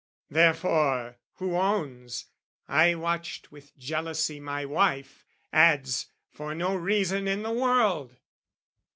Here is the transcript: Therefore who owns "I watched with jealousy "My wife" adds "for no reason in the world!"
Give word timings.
Therefore 0.31 1.19
who 1.33 1.55
owns 1.55 2.25
"I 2.67 2.95
watched 2.95 3.51
with 3.51 3.77
jealousy 3.77 4.39
"My 4.39 4.65
wife" 4.65 5.27
adds 5.53 6.07
"for 6.31 6.55
no 6.55 6.73
reason 6.75 7.27
in 7.27 7.43
the 7.43 7.51
world!" 7.51 8.15